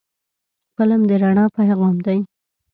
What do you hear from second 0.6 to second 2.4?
فلم د رڼا پیغام دی